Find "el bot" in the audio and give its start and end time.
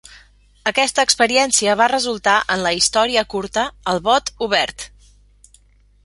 3.93-4.33